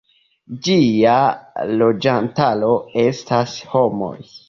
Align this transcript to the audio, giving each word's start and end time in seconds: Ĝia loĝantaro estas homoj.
Ĝia 0.67 1.19
loĝantaro 1.83 2.75
estas 3.07 3.59
homoj. 3.79 4.15